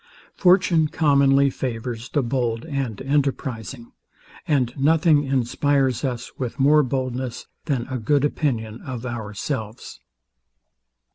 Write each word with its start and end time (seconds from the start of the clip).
Fortune 0.33 0.87
commonly 0.87 1.51
favours 1.51 2.09
the 2.09 2.23
bold 2.23 2.65
and 2.65 2.99
enterprizing; 3.03 3.91
and 4.47 4.73
nothing 4.75 5.25
inspires 5.25 6.03
us 6.03 6.31
with 6.39 6.59
more 6.59 6.81
boldness 6.81 7.45
than 7.65 7.85
a 7.87 7.99
good 7.99 8.25
opinion 8.25 8.81
of 8.81 9.05
ourselves. 9.05 9.99